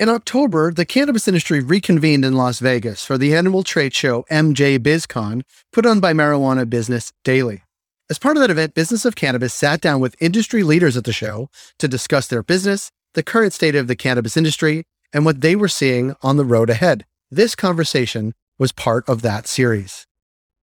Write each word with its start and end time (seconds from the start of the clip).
In 0.00 0.08
October, 0.08 0.72
the 0.72 0.84
cannabis 0.84 1.28
industry 1.28 1.60
reconvened 1.60 2.24
in 2.24 2.34
Las 2.34 2.58
Vegas 2.58 3.04
for 3.04 3.16
the 3.16 3.32
annual 3.32 3.62
trade 3.62 3.94
show 3.94 4.24
MJ 4.28 4.76
BizCon, 4.76 5.42
put 5.72 5.86
on 5.86 6.00
by 6.00 6.12
Marijuana 6.12 6.68
Business 6.68 7.12
Daily. 7.22 7.62
As 8.10 8.18
part 8.18 8.36
of 8.36 8.40
that 8.40 8.50
event, 8.50 8.74
Business 8.74 9.04
of 9.04 9.14
Cannabis 9.14 9.54
sat 9.54 9.80
down 9.80 10.00
with 10.00 10.20
industry 10.20 10.64
leaders 10.64 10.96
at 10.96 11.04
the 11.04 11.12
show 11.12 11.48
to 11.78 11.86
discuss 11.86 12.26
their 12.26 12.42
business, 12.42 12.90
the 13.14 13.22
current 13.22 13.52
state 13.52 13.76
of 13.76 13.86
the 13.86 13.94
cannabis 13.94 14.36
industry, 14.36 14.82
and 15.12 15.24
what 15.24 15.42
they 15.42 15.54
were 15.54 15.68
seeing 15.68 16.16
on 16.22 16.36
the 16.38 16.44
road 16.44 16.70
ahead. 16.70 17.04
This 17.30 17.54
conversation 17.54 18.34
was 18.58 18.72
part 18.72 19.08
of 19.08 19.22
that 19.22 19.46
series. 19.46 20.08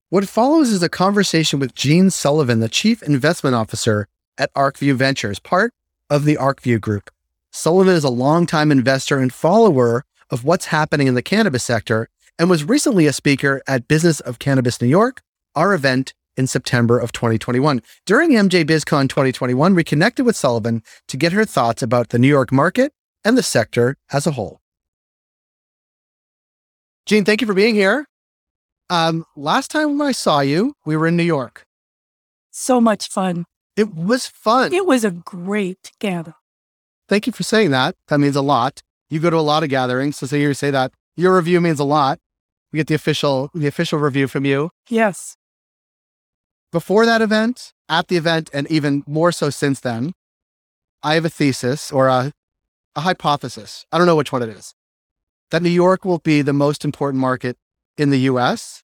What 0.08 0.26
follows 0.26 0.70
is 0.70 0.82
a 0.82 0.88
conversation 0.88 1.60
with 1.60 1.74
Jeanne 1.74 2.08
Sullivan, 2.08 2.60
the 2.60 2.68
Chief 2.70 3.02
Investment 3.02 3.54
Officer 3.54 4.08
at 4.38 4.52
ArcView 4.54 4.94
Ventures, 4.94 5.38
part 5.38 5.74
of 6.08 6.24
the 6.24 6.36
ArcView 6.36 6.80
Group. 6.80 7.10
Sullivan 7.58 7.96
is 7.96 8.04
a 8.04 8.08
longtime 8.08 8.70
investor 8.70 9.18
and 9.18 9.32
follower 9.32 10.04
of 10.30 10.44
what's 10.44 10.66
happening 10.66 11.08
in 11.08 11.14
the 11.14 11.22
cannabis 11.22 11.64
sector 11.64 12.08
and 12.38 12.48
was 12.48 12.62
recently 12.62 13.08
a 13.08 13.12
speaker 13.12 13.60
at 13.66 13.88
Business 13.88 14.20
of 14.20 14.38
Cannabis 14.38 14.80
New 14.80 14.86
York, 14.86 15.22
our 15.56 15.74
event 15.74 16.14
in 16.36 16.46
September 16.46 17.00
of 17.00 17.10
2021. 17.10 17.82
During 18.06 18.30
MJ 18.30 18.64
BizCon 18.64 19.08
2021, 19.08 19.74
we 19.74 19.82
connected 19.82 20.24
with 20.24 20.36
Sullivan 20.36 20.84
to 21.08 21.16
get 21.16 21.32
her 21.32 21.44
thoughts 21.44 21.82
about 21.82 22.10
the 22.10 22.18
New 22.20 22.28
York 22.28 22.52
market 22.52 22.92
and 23.24 23.36
the 23.36 23.42
sector 23.42 23.96
as 24.12 24.24
a 24.24 24.32
whole. 24.32 24.60
Jeanne, 27.06 27.24
thank 27.24 27.40
you 27.40 27.48
for 27.48 27.54
being 27.54 27.74
here. 27.74 28.06
Um, 28.88 29.24
last 29.34 29.72
time 29.72 30.00
I 30.00 30.12
saw 30.12 30.38
you, 30.42 30.74
we 30.86 30.96
were 30.96 31.08
in 31.08 31.16
New 31.16 31.24
York. 31.24 31.64
So 32.52 32.80
much 32.80 33.08
fun. 33.08 33.46
It 33.76 33.96
was 33.96 34.28
fun. 34.28 34.72
It 34.72 34.86
was 34.86 35.02
a 35.04 35.10
great 35.10 35.90
gather. 35.98 36.34
Thank 37.08 37.26
you 37.26 37.32
for 37.32 37.42
saying 37.42 37.70
that. 37.70 37.94
That 38.08 38.18
means 38.18 38.36
a 38.36 38.42
lot. 38.42 38.82
You 39.08 39.20
go 39.20 39.30
to 39.30 39.36
a 39.36 39.40
lot 39.40 39.62
of 39.62 39.70
gatherings, 39.70 40.16
so 40.16 40.26
say 40.26 40.40
you 40.40 40.52
say 40.54 40.70
that. 40.70 40.92
Your 41.16 41.36
review 41.36 41.60
means 41.60 41.80
a 41.80 41.84
lot. 41.84 42.18
We 42.72 42.76
get 42.76 42.86
the 42.86 42.94
official 42.94 43.50
the 43.54 43.66
official 43.66 43.98
review 43.98 44.28
from 44.28 44.44
you. 44.44 44.70
Yes. 44.88 45.36
Before 46.70 47.06
that 47.06 47.22
event, 47.22 47.72
at 47.88 48.08
the 48.08 48.16
event, 48.16 48.50
and 48.52 48.70
even 48.70 49.02
more 49.06 49.32
so 49.32 49.48
since 49.48 49.80
then, 49.80 50.12
I 51.02 51.14
have 51.14 51.24
a 51.24 51.30
thesis 51.30 51.90
or 51.90 52.08
a, 52.08 52.32
a 52.94 53.00
hypothesis. 53.00 53.86
I 53.90 53.96
don't 53.96 54.06
know 54.06 54.16
which 54.16 54.32
one 54.32 54.42
it 54.42 54.50
is. 54.50 54.74
That 55.50 55.62
New 55.62 55.70
York 55.70 56.04
will 56.04 56.18
be 56.18 56.42
the 56.42 56.52
most 56.52 56.84
important 56.84 57.20
market 57.22 57.56
in 57.96 58.10
the 58.10 58.20
US 58.20 58.82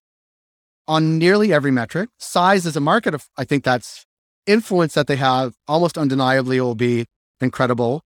on 0.87 1.19
nearly 1.19 1.53
every 1.53 1.71
metric. 1.71 2.09
Size 2.17 2.65
as 2.65 2.75
a 2.75 2.81
market, 2.81 3.13
of, 3.13 3.29
I 3.37 3.43
think 3.43 3.63
that's 3.63 4.05
influence 4.47 4.93
that 4.95 5.07
they 5.07 5.15
have 5.17 5.53
almost 5.67 5.97
undeniably 5.97 6.59
will 6.59 6.75
be 6.75 7.05
incredible. 7.41 8.01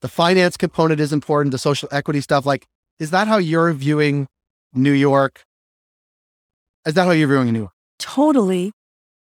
The 0.00 0.08
finance 0.08 0.56
component 0.56 1.00
is 1.00 1.12
important, 1.12 1.52
the 1.52 1.58
social 1.58 1.88
equity 1.90 2.20
stuff. 2.20 2.46
Like, 2.46 2.66
is 2.98 3.10
that 3.10 3.28
how 3.28 3.38
you're 3.38 3.72
viewing 3.72 4.26
New 4.72 4.92
York? 4.92 5.42
Is 6.86 6.94
that 6.94 7.04
how 7.04 7.10
you're 7.10 7.28
viewing 7.28 7.52
New 7.52 7.60
York? 7.60 7.72
Totally. 7.98 8.72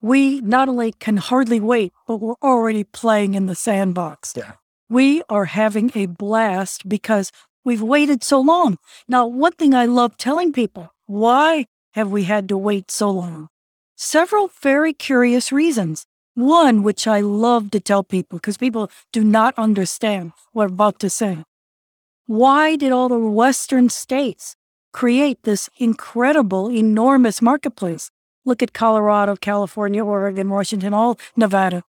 We 0.02 0.42
not 0.42 0.70
only 0.70 0.94
can 0.94 1.18
hardly 1.18 1.60
wait, 1.60 1.94
but 2.08 2.18
we're 2.18 2.36
already 2.42 2.84
playing 2.84 3.36
in 3.36 3.46
the 3.46 3.56
sandbox. 3.56 4.34
Yeah. 4.36 4.54
We 4.90 5.24
are 5.30 5.46
having 5.46 5.92
a 5.96 6.08
blast 6.08 6.88
because 6.88 7.32
we've 7.64 7.82
waited 7.82 8.24
so 8.24 8.40
long. 8.40 8.78
Now, 9.08 9.26
one 9.26 9.54
thing 9.54 9.74
I 9.74 9.86
love 9.86 10.18
telling 10.18 10.52
people 10.52 10.94
why 11.06 11.68
have 11.94 12.12
we 12.12 12.24
had 12.24 12.50
to 12.50 12.58
wait 12.58 12.90
so 12.90 13.10
long? 13.10 13.50
Several 13.96 14.50
very 14.62 14.94
curious 14.94 15.52
reasons. 15.52 16.06
One, 16.36 16.82
which 16.82 17.06
I 17.06 17.20
love 17.20 17.70
to 17.72 17.80
tell 17.80 18.04
people 18.04 18.40
because 18.40 18.58
people 18.58 18.90
do 19.12 19.24
not 19.24 19.54
understand 19.58 20.32
what 20.52 20.66
I'm 20.66 20.74
about 20.74 21.00
to 21.00 21.10
say. 21.10 21.44
Why 22.26 22.76
did 22.76 22.92
all 22.92 23.10
the 23.10 23.20
Western 23.20 23.90
states 23.90 24.56
create 24.92 25.44
this 25.44 25.70
incredible, 25.78 26.72
enormous 26.72 27.42
marketplace? 27.42 28.10
Look 28.46 28.64
at 28.64 28.74
Colorado, 28.74 29.36
California, 29.36 30.04
Oregon, 30.04 30.50
Washington, 30.50 30.94
all 30.94 31.20
Nevada. 31.36 31.84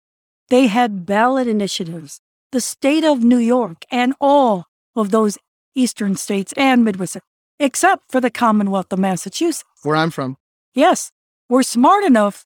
They 0.50 0.66
had 0.66 1.06
ballot 1.06 1.48
initiatives. 1.48 2.20
The 2.52 2.60
state 2.60 3.02
of 3.02 3.24
New 3.24 3.38
York 3.38 3.84
and 3.90 4.14
all 4.20 4.66
of 4.94 5.10
those 5.10 5.38
eastern 5.74 6.16
states 6.16 6.52
and 6.56 6.84
Midwest, 6.84 7.18
except 7.58 8.12
for 8.12 8.20
the 8.20 8.30
Commonwealth 8.30 8.92
of 8.92 8.98
Massachusetts. 8.98 9.64
Where 9.82 9.96
I'm 9.96 10.10
from. 10.10 10.36
Yes, 10.74 11.10
we're 11.48 11.62
smart 11.62 12.04
enough 12.04 12.44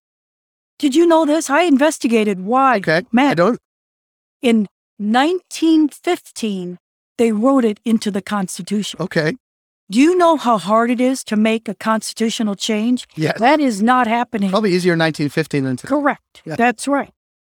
did 0.79 0.95
you 0.95 1.07
know 1.07 1.27
this? 1.27 1.51
I 1.51 1.63
investigated 1.63 2.41
why. 2.41 2.77
Okay. 2.77 3.03
Matt, 3.13 3.33
I 3.33 3.35
don't. 3.35 3.59
In 4.41 4.69
1915, 4.99 6.79
they 7.19 7.33
wrote 7.33 7.65
it 7.65 7.81
into 7.85 8.11
the 8.11 8.23
Constitution. 8.23 9.01
Okay. 9.03 9.37
Do 9.91 10.01
you 10.01 10.17
know 10.17 10.37
how 10.37 10.59
hard 10.59 10.91
it 10.91 11.01
is 11.01 11.25
to 11.25 11.37
make 11.37 11.69
a 11.69 11.75
constitutional 11.75 12.55
change? 12.55 13.09
Yes. 13.17 13.41
That 13.41 13.59
is 13.59 13.83
not 13.83 14.07
happening. 14.07 14.51
Probably 14.51 14.73
easier 14.73 14.93
in 14.93 14.99
1915 14.99 15.65
than 15.65 15.77
today. 15.77 15.89
Correct. 15.89 16.43
Yeah. 16.45 16.57
That's 16.57 16.87
right. 16.87 17.13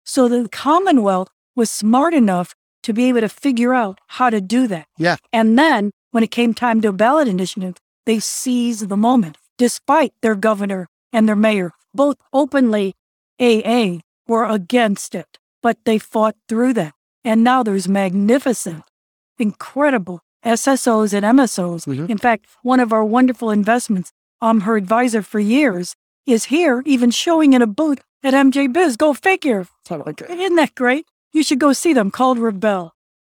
So 0.06 0.28
the 0.28 0.48
Commonwealth 0.50 1.30
was 1.56 1.72
smart 1.72 2.14
enough 2.14 2.56
to 2.84 2.94
be 2.94 3.10
able 3.10 3.22
to 3.22 3.30
figure 3.30 3.74
out 3.74 4.00
how 4.08 4.30
to 4.30 4.40
do 4.40 4.68
that. 4.68 4.86
Yeah. 4.98 5.18
And 5.34 5.58
then 5.60 5.92
when 6.12 6.24
it 6.24 6.32
came 6.32 6.54
time 6.54 6.82
to 6.82 6.90
a 6.90 6.94
ballot 6.94 7.28
initiative, 7.28 7.76
they 8.06 8.20
seized 8.20 8.88
the 8.88 8.98
moment, 8.98 9.38
despite 9.58 10.14
their 10.22 10.36
governor 10.36 10.88
and 11.12 11.28
their 11.28 11.36
mayor 11.36 11.74
both 11.94 12.18
openly 12.34 12.96
AA 13.40 14.00
were 14.28 14.46
against 14.46 15.16
it, 15.16 15.38
but 15.62 15.78
they 15.86 15.98
fought 15.98 16.36
through 16.48 16.74
that. 16.74 16.94
And 17.24 17.44
now 17.44 17.64
there's 17.64 17.88
magnificent, 17.88 18.84
incredible 19.38 20.22
SSOs 20.46 21.14
and 21.14 21.26
MSOs. 21.26 21.86
Mhm. 21.86 22.10
In 22.10 22.18
fact, 22.18 22.46
one 22.64 22.80
of 22.80 22.94
our 22.94 23.04
wonderful 23.04 23.52
investments, 23.52 24.12
I'm 24.42 24.62
her 24.62 24.78
advisor 24.78 25.22
for 25.22 25.40
years, 25.40 25.96
is 26.26 26.46
here 26.46 26.82
even 26.86 27.12
showing 27.12 27.54
in 27.54 27.62
a 27.62 27.68
booth 27.68 28.00
at 28.24 28.34
MJ 28.34 28.68
Biz. 28.68 28.96
Go 28.98 29.14
figure. 29.14 29.66
Isn't 29.90 30.56
that 30.56 30.76
great? 30.76 31.06
You 31.34 31.44
should 31.44 31.60
go 31.60 31.74
see 31.74 31.94
them 31.94 32.12
called 32.12 32.38
Rebelle. 32.38 32.92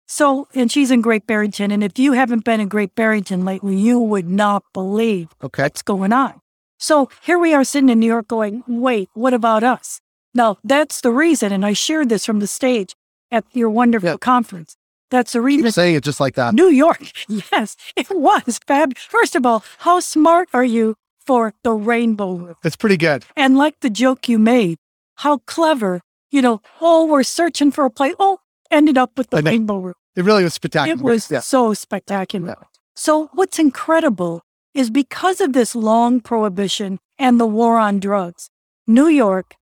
So, 0.06 0.46
and 0.54 0.70
she's 0.70 0.90
in 0.90 1.00
Great 1.00 1.26
Barrington. 1.26 1.70
And 1.70 1.82
if 1.82 1.98
you 1.98 2.12
haven't 2.12 2.44
been 2.44 2.60
in 2.60 2.68
Great 2.68 2.94
Barrington 2.94 3.44
lately, 3.44 3.76
you 3.76 3.98
would 3.98 4.28
not 4.28 4.62
believe 4.74 5.28
Okay. 5.42 5.62
what's 5.62 5.82
going 5.82 6.12
on. 6.12 6.40
So 6.82 7.08
here 7.22 7.38
we 7.38 7.54
are 7.54 7.62
sitting 7.62 7.88
in 7.90 8.00
New 8.00 8.08
York 8.08 8.26
going, 8.26 8.64
wait, 8.66 9.08
what 9.14 9.32
about 9.32 9.62
us? 9.62 10.00
Now, 10.34 10.58
that's 10.64 11.00
the 11.00 11.12
reason, 11.12 11.52
and 11.52 11.64
I 11.64 11.74
shared 11.74 12.08
this 12.08 12.26
from 12.26 12.40
the 12.40 12.48
stage 12.48 12.96
at 13.30 13.44
your 13.52 13.70
wonderful 13.70 14.08
Yeah. 14.08 14.16
conference. 14.16 14.76
That's 15.08 15.32
the 15.32 15.40
reason. 15.40 15.66
Keep 15.66 15.74
saying 15.74 15.94
it 15.94 16.02
just 16.02 16.18
like 16.18 16.34
that. 16.34 16.54
New 16.54 16.66
York, 16.70 17.02
yes, 17.28 17.76
it 17.94 18.08
was 18.10 18.58
fab. 18.66 18.98
First 18.98 19.36
of 19.36 19.46
all, 19.46 19.62
how 19.78 20.00
smart 20.00 20.48
are 20.52 20.64
you 20.64 20.96
for 21.24 21.54
the 21.62 21.70
rainbow 21.72 22.32
route? 22.34 22.56
It's 22.64 22.74
pretty 22.74 22.96
good. 22.96 23.26
And 23.36 23.56
like 23.56 23.78
the 23.78 23.90
joke 23.90 24.28
you 24.28 24.40
made, 24.40 24.78
how 25.18 25.38
clever, 25.46 26.00
you 26.32 26.42
know, 26.42 26.62
oh, 26.80 27.06
we're 27.06 27.22
searching 27.22 27.70
for 27.70 27.84
a 27.84 27.90
place. 27.90 28.16
Oh, 28.18 28.38
ended 28.72 28.98
up 28.98 29.16
with 29.16 29.30
the 29.30 29.40
know. 29.40 29.52
rainbow 29.52 29.78
route. 29.78 29.96
It 30.16 30.24
really 30.24 30.42
was 30.42 30.54
spectacular. 30.54 30.98
It 30.98 31.04
was 31.04 31.30
Yeah. 31.30 31.40
so 31.40 31.74
spectacular. 31.74 32.48
Yeah. 32.58 32.66
So, 32.96 33.30
what's 33.34 33.60
incredible 33.60 34.42
is 34.74 34.90
because 34.90 35.40
of 35.40 35.52
this 35.52 35.74
long 35.74 36.20
prohibition 36.20 36.98
and 37.18 37.38
the 37.38 37.46
war 37.46 37.78
on 37.78 38.00
drugs, 38.00 38.48
New 38.86 39.08
York, 39.08 39.54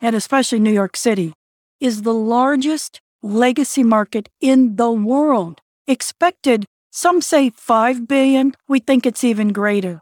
and 0.00 0.14
especially 0.16 0.58
New 0.58 0.72
York 0.72 0.96
City, 0.96 1.32
is 1.80 2.02
the 2.02 2.14
largest 2.14 3.00
legacy 3.22 3.82
market 3.82 4.28
in 4.40 4.76
the 4.76 4.90
world. 4.90 5.60
Expected, 5.86 6.64
some 6.90 7.20
say 7.20 7.50
5 7.50 8.08
billion. 8.08 8.54
We 8.68 8.80
think 8.80 9.06
it's 9.06 9.24
even 9.24 9.52
greater. 9.52 10.00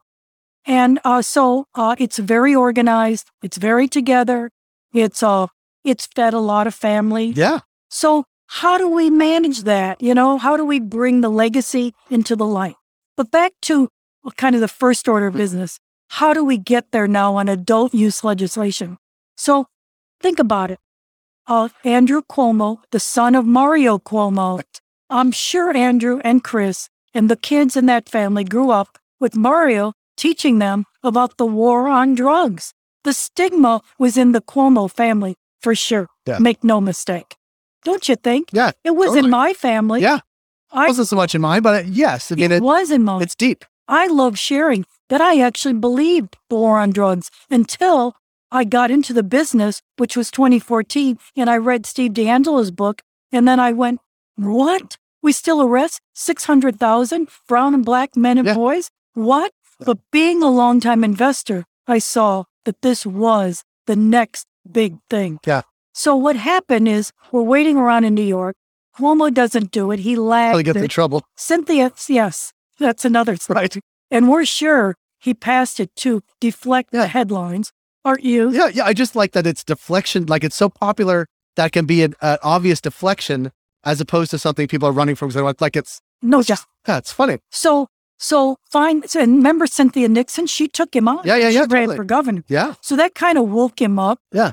And 0.67 0.99
uh, 1.05 1.23
so 1.23 1.67
uh, 1.75 1.95
it's 1.99 2.19
very 2.19 2.55
organized, 2.55 3.31
it's 3.43 3.59
very 3.59 3.87
together, 3.87 4.51
it's, 4.95 5.23
uh, 5.23 5.49
it's 5.85 6.07
fed 6.07 6.33
a 6.33 6.39
lot 6.39 6.67
of 6.67 6.75
family. 6.75 7.27
Yeah. 7.27 7.61
So, 7.91 8.25
how 8.47 8.79
do 8.79 8.89
we 8.89 9.11
manage 9.11 9.63
that? 9.63 10.01
You 10.01 10.15
know, 10.15 10.39
how 10.39 10.57
do 10.57 10.65
we 10.65 10.79
bring 10.81 11.21
the 11.21 11.29
legacy 11.29 11.95
into 12.11 12.37
the 12.37 12.47
light? 12.47 12.77
But 13.17 13.31
back 13.31 13.53
to 13.63 13.89
kind 14.37 14.55
of 14.55 14.61
the 14.61 14.69
first 14.69 15.09
order 15.09 15.27
of 15.27 15.35
business. 15.35 15.81
How 16.09 16.33
do 16.33 16.45
we 16.45 16.59
get 16.59 16.93
there 16.93 17.09
now 17.09 17.37
on 17.37 17.49
adult 17.49 17.95
use 17.95 18.25
legislation? 18.25 18.99
So, 19.37 19.67
think 20.21 20.39
about 20.39 20.71
it. 20.71 20.79
Uh, 21.47 21.69
Andrew 21.85 22.23
Cuomo, 22.23 22.79
the 22.91 23.01
son 23.01 23.35
of 23.35 23.45
Mario 23.45 23.99
Cuomo, 23.99 24.63
I'm 25.11 25.31
sure 25.31 25.77
Andrew 25.77 26.21
and 26.25 26.43
Chris 26.43 26.89
and 27.13 27.31
the 27.31 27.37
kids 27.37 27.77
in 27.77 27.87
that 27.87 28.09
family 28.09 28.45
grew 28.45 28.71
up 28.71 28.99
with 29.21 29.37
Mario 29.37 29.93
teaching 30.17 30.59
them 30.59 30.85
about 31.03 31.37
the 31.37 31.47
war 31.47 31.89
on 31.89 32.15
drugs. 32.15 32.73
The 33.05 33.13
stigma 33.13 33.83
was 33.99 34.17
in 34.17 34.33
the 34.33 34.41
Cuomo 34.41 34.91
family 34.91 35.37
for 35.61 35.75
sure. 35.75 36.09
Yeah. 36.27 36.39
Make 36.39 36.65
no 36.65 36.81
mistake. 36.81 37.37
Don't 37.85 38.09
you 38.09 38.17
think? 38.17 38.49
Yeah. 38.53 38.73
It 38.83 38.93
was 38.93 39.09
totally. 39.09 39.27
in 39.27 39.31
my 39.31 39.53
family. 39.53 40.01
Yeah. 40.01 40.21
I, 40.73 40.89
wasn't 40.89 41.09
so 41.09 41.17
much 41.17 41.35
in 41.35 41.41
mine, 41.41 41.63
but 41.63 41.85
uh, 41.85 41.89
yes. 41.89 42.33
I 42.33 42.35
mean, 42.35 42.51
it 42.51 42.57
it, 42.57 42.63
was 42.63 42.91
in 42.91 43.05
mine. 43.05 43.23
it's 43.23 43.35
deep. 43.35 43.65
I 43.89 44.07
love 44.07 44.39
sharing 44.39 44.87
that 45.09 45.21
I 45.21 45.41
actually 45.41 45.75
believed 45.75 46.37
the 46.49 46.57
war 46.57 46.79
on 46.79 46.91
drugs 46.91 47.31
until 47.51 48.17
I 48.51 48.65
got 48.65 48.91
into 48.91 49.13
the 49.13 49.23
business, 49.23 49.83
which 49.97 50.17
was 50.17 50.31
2014, 50.31 51.19
and 51.37 51.51
I 51.51 51.57
read 51.57 51.87
Steve 51.87 52.13
DeAngelo's 52.13 52.71
book, 52.71 53.03
and 53.33 53.47
then 53.49 53.59
I 53.61 53.73
went, 53.73 54.01
"What? 54.37 54.97
We 55.23 55.33
still 55.33 55.61
arrest 55.61 56.01
600,000 56.15 57.29
brown 57.49 57.75
and 57.75 57.85
black 57.85 58.17
men 58.17 58.39
and 58.39 58.47
Yeah. 58.47 58.55
boys. 58.55 58.91
What? 59.15 59.53
But 59.81 59.99
being 60.13 60.43
a 60.43 60.49
longtime 60.51 61.03
investor, 61.05 61.65
I 61.87 61.99
saw 61.99 62.45
that 62.65 62.81
this 62.83 63.05
was 63.05 63.65
the 63.87 63.97
next 63.97 64.47
big 64.71 64.99
thing. 65.11 65.41
Yeah. 65.47 65.63
So 65.93 66.17
what 66.17 66.37
happened 66.37 66.89
is 66.89 67.13
we're 67.33 67.43
waiting 67.43 67.77
around 67.77 68.05
in 68.05 68.15
New 68.15 68.23
York. 68.39 68.57
Cuomo 68.97 69.33
doesn't 69.35 69.71
do 69.73 69.91
it. 69.91 70.01
He 70.01 70.17
lagged. 70.17 70.53
Probably 70.53 70.63
gets 70.63 70.79
in 70.79 70.89
trouble. 70.89 71.23
Cynthia, 71.37 71.93
yes, 72.09 72.53
that's 72.79 73.05
another 73.05 73.37
thing. 73.37 73.55
Right. 73.55 73.77
And 74.11 74.29
we're 74.29 74.45
sure 74.45 74.95
he 75.19 75.35
passed 75.35 75.81
it 75.81 75.95
to 75.97 76.23
deflect 76.41 76.91
Yeah. 76.93 77.03
the 77.03 77.07
headlines. 77.09 77.73
Aren't 78.05 78.23
you? 78.25 78.51
Yeah, 78.51 78.69
yeah. 78.69 78.85
I 78.85 78.93
just 78.93 79.17
like 79.17 79.33
that 79.33 79.47
it's 79.47 79.65
deflection. 79.65 80.27
Like 80.27 80.45
it's 80.45 80.57
so 80.57 80.69
popular 80.69 81.27
that 81.57 81.73
can 81.73 81.87
be 81.87 82.03
an, 82.03 82.15
obvious 82.43 82.81
deflection 82.81 83.51
as 83.85 84.01
opposed 84.01 84.31
to 84.33 84.39
something 84.39 84.69
people 84.69 84.89
are 84.89 84.93
running 84.93 85.15
from. 85.15 85.31
So 85.31 85.51
like 85.61 85.77
it's 85.77 86.01
No, 86.21 86.43
just 86.43 86.67
yeah, 86.87 86.99
it's 86.99 87.13
funny. 87.13 87.39
so 87.51 87.89
so 88.19 88.57
fine. 88.71 89.07
So, 89.09 89.21
and 89.21 89.37
remember 89.37 89.67
Cynthia 89.67 90.09
Nixon? 90.09 90.47
She 90.47 90.69
took 90.69 90.95
him 90.95 91.09
on. 91.09 91.21
Yeah, 91.25 91.37
yeah, 91.37 91.49
She 91.51 91.57
yeah, 91.57 91.67
ran 91.69 91.97
for 91.97 92.05
governor. 92.05 92.45
Yeah, 92.49 92.75
So 92.83 92.95
that 92.97 93.15
kind 93.15 93.39
of 93.39 93.49
woke 93.49 93.81
him 93.81 93.99
up. 93.99 94.19
yeah. 94.33 94.53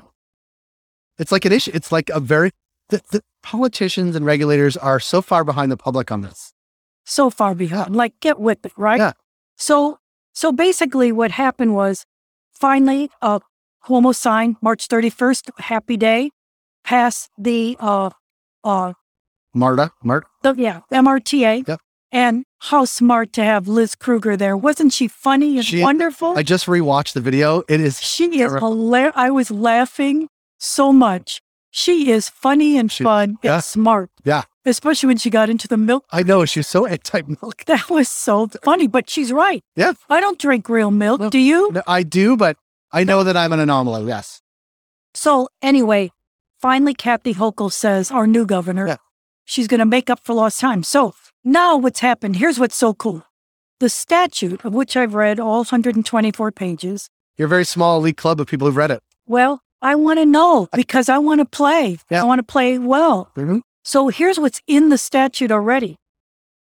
It's 1.19 1.31
like 1.31 1.45
an 1.45 1.51
issue. 1.51 1.71
It's 1.73 1.91
like 1.91 2.09
a 2.09 2.19
very 2.19 2.51
the, 2.89 3.01
the 3.11 3.21
politicians 3.43 4.15
and 4.15 4.25
regulators 4.25 4.75
are 4.77 4.99
so 4.99 5.21
far 5.21 5.43
behind 5.43 5.71
the 5.71 5.77
public 5.77 6.11
on 6.11 6.21
this. 6.21 6.53
So 7.05 7.29
far 7.29 7.55
behind. 7.55 7.95
Like, 7.95 8.13
get 8.19 8.39
with 8.39 8.65
it, 8.65 8.71
right? 8.77 8.99
Yeah. 8.99 9.11
So, 9.57 9.99
so 10.33 10.51
basically, 10.51 11.11
what 11.11 11.31
happened 11.31 11.73
was, 11.75 12.05
finally, 12.51 13.09
uh, 13.21 13.39
Cuomo 13.85 14.13
signed 14.13 14.57
March 14.61 14.87
thirty 14.87 15.09
first. 15.09 15.49
Happy 15.57 15.97
day, 15.97 16.29
passed 16.83 17.29
the 17.37 17.75
uh, 17.79 18.11
uh, 18.63 18.93
Marta, 19.53 19.91
Mart. 20.03 20.25
the 20.43 20.53
yeah 20.57 20.81
MRTA. 20.91 21.67
Yep. 21.67 21.79
And 22.13 22.43
how 22.59 22.83
smart 22.85 23.31
to 23.33 23.43
have 23.43 23.67
Liz 23.69 23.95
Krueger 23.95 24.35
there. 24.37 24.55
Wasn't 24.57 24.91
she 24.93 25.07
funny 25.07 25.57
and 25.57 25.65
She- 25.65 25.81
wonderful? 25.81 26.37
I 26.37 26.43
just 26.43 26.65
rewatched 26.67 27.13
the 27.13 27.21
video. 27.21 27.63
It 27.69 27.79
is 27.79 28.01
she 28.01 28.25
is 28.41 28.51
terrific. 28.51 28.59
hilarious. 28.59 29.13
I 29.15 29.31
was 29.31 29.49
laughing 29.49 30.27
so 30.59 30.91
much. 30.93 31.41
She 31.71 32.11
is 32.11 32.27
funny 32.29 32.77
and 32.77 32.91
She- 32.91 33.03
fun 33.05 33.37
yeah. 33.41 33.55
and 33.55 33.63
smart. 33.63 34.11
Yeah. 34.25 34.43
Especially 34.65 35.07
when 35.07 35.17
she 35.17 35.29
got 35.29 35.49
into 35.49 35.67
the 35.67 35.77
milk 35.77 36.05
I 36.11 36.21
know 36.23 36.45
she's 36.45 36.67
so 36.67 36.85
anti 36.85 37.21
milk. 37.27 37.63
That 37.65 37.89
was 37.89 38.07
so 38.09 38.47
funny, 38.63 38.87
but 38.87 39.09
she's 39.09 39.31
right. 39.31 39.63
Yeah. 39.75 39.93
I 40.09 40.19
don't 40.21 40.37
drink 40.39 40.69
real 40.69 40.91
milk. 40.91 41.19
No. 41.21 41.29
Do 41.29 41.39
you? 41.39 41.71
I 41.87 42.03
do, 42.03 42.37
but 42.37 42.57
I 42.91 43.03
know 43.03 43.23
that 43.23 43.35
I'm 43.35 43.53
an 43.53 43.59
anomaly. 43.59 44.05
Yes. 44.07 44.41
So, 45.13 45.49
anyway, 45.61 46.11
finally, 46.61 46.93
Kathy 46.93 47.33
Hochul 47.33 47.71
says, 47.71 48.11
our 48.11 48.27
new 48.27 48.45
governor, 48.45 48.87
Yeah. 48.87 48.97
she's 49.45 49.67
going 49.67 49.79
to 49.79 49.85
make 49.85 50.09
up 50.09 50.19
for 50.23 50.33
lost 50.33 50.59
time. 50.59 50.83
So, 50.83 51.13
now 51.43 51.75
what's 51.77 51.99
happened? 52.01 52.35
Here's 52.37 52.59
what's 52.59 52.75
so 52.75 52.93
cool 52.93 53.23
the 53.79 53.89
statute, 53.89 54.63
of 54.63 54.73
which 54.75 54.95
I've 54.95 55.15
read 55.15 55.39
all 55.39 55.63
124 55.63 56.51
pages. 56.51 57.09
You're 57.35 57.47
a 57.47 57.49
very 57.49 57.65
small 57.65 57.97
elite 57.97 58.15
club 58.17 58.39
of 58.39 58.45
people 58.45 58.67
who've 58.67 58.77
read 58.77 58.91
it. 58.91 59.01
Well, 59.25 59.61
I 59.81 59.95
want 59.95 60.19
to 60.19 60.25
know 60.27 60.67
because 60.71 61.09
I 61.09 61.17
want 61.17 61.39
to 61.39 61.45
play. 61.45 61.97
Yeah. 62.11 62.21
I 62.21 62.25
want 62.25 62.37
to 62.39 62.43
play 62.43 62.77
well. 62.77 63.31
Mhm. 63.35 63.61
So, 63.83 64.09
here's 64.09 64.39
what's 64.39 64.61
in 64.67 64.89
the 64.89 64.97
statute 64.97 65.51
already 65.51 65.97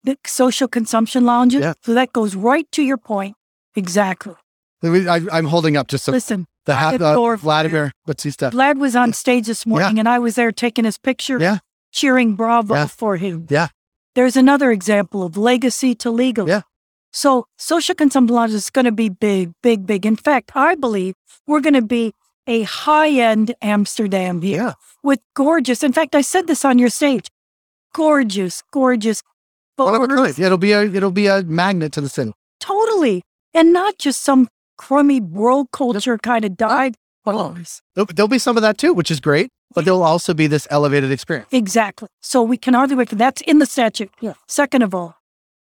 the 0.02 0.18
social 0.26 0.68
consumption 0.68 1.24
lounges. 1.24 1.60
Yeah. 1.62 1.74
So, 1.82 1.94
that 1.94 2.12
goes 2.12 2.34
right 2.34 2.70
to 2.72 2.82
your 2.82 2.96
point. 2.98 3.36
Exactly. 3.76 4.34
I, 4.82 5.20
I'm 5.32 5.46
holding 5.46 5.76
up 5.78 5.88
just 5.88 6.04
so 6.04 6.12
Listen, 6.12 6.46
the 6.66 6.74
half, 6.74 7.00
uh, 7.00 7.36
Vladimir 7.36 7.92
Batista. 8.06 8.50
Vlad 8.50 8.78
was 8.78 8.94
on 8.94 9.12
stage 9.14 9.46
this 9.46 9.64
morning 9.64 9.98
and 9.98 10.06
I 10.08 10.18
was 10.18 10.34
there 10.34 10.52
taking 10.52 10.84
his 10.84 10.98
picture, 10.98 11.38
Yeah. 11.38 11.58
cheering 11.90 12.34
bravo 12.34 12.74
Yeah. 12.74 12.86
for 12.86 13.16
him. 13.16 13.46
Yeah. 13.48 13.68
There's 14.14 14.36
another 14.36 14.70
example 14.70 15.22
of 15.22 15.36
legacy 15.38 15.94
to 15.96 16.10
legal. 16.10 16.46
Yeah. 16.48 16.62
So 17.12 17.46
social 17.56 17.94
consumption 17.94 18.34
laws 18.34 18.52
is 18.52 18.68
going 18.70 18.84
to 18.84 18.92
be 18.92 19.08
big, 19.08 19.52
big, 19.62 19.86
big. 19.86 20.04
In 20.04 20.16
fact, 20.16 20.52
I 20.54 20.74
believe 20.74 21.14
we're 21.46 21.60
going 21.60 21.74
to 21.74 21.82
be 21.82 22.12
a 22.46 22.62
high 22.62 23.10
end 23.10 23.54
Amsterdam 23.62 24.42
here 24.42 24.56
Yeah. 24.62 24.72
with 25.02 25.20
gorgeous. 25.34 25.82
In 25.82 25.92
fact, 25.92 26.14
I 26.14 26.20
said 26.20 26.46
this 26.46 26.64
on 26.64 26.78
your 26.78 26.90
stage. 26.90 27.28
Gorgeous, 27.94 28.62
gorgeous. 28.72 29.22
A 29.78 30.34
It'll 30.38 30.58
be 30.58 30.72
a 30.72 30.82
it'll 30.84 31.10
be 31.10 31.26
a 31.26 31.42
magnet 31.42 31.92
to 31.92 32.00
the 32.00 32.08
city. 32.08 32.32
Totally. 32.60 33.22
And 33.52 33.72
not 33.72 33.98
just 33.98 34.22
some 34.22 34.48
crummy 34.78 35.20
world 35.20 35.68
culture 35.72 36.18
kind 36.18 36.44
of 36.44 36.56
dive 36.56 36.94
bars. 37.24 37.80
There'll, 37.94 38.06
there'll 38.06 38.28
be 38.28 38.38
some 38.38 38.56
of 38.56 38.62
that 38.62 38.78
too, 38.78 38.92
which 38.92 39.10
is 39.10 39.20
great. 39.20 39.48
But 39.74 39.84
there'll 39.84 40.04
also 40.04 40.34
be 40.34 40.46
this 40.46 40.68
elevated 40.70 41.10
experience. 41.10 41.48
Exactly. 41.50 42.08
So 42.22 42.42
we 42.42 42.56
can 42.56 42.74
hardly 42.74 42.94
wait 42.94 43.08
for 43.08 43.16
that's 43.16 43.42
in 43.42 43.58
the 43.58 43.66
statute. 43.66 44.10
Yeah. 44.20 44.34
Second 44.46 44.82
of 44.82 44.94
all, 44.94 45.16